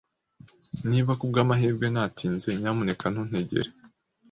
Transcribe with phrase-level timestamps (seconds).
[0.89, 3.69] Niba kubwamahirwe natinze, nyamuneka ntuntegere.